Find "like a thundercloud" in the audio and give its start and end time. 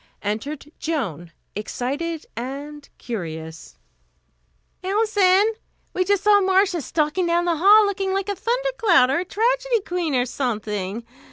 8.11-9.11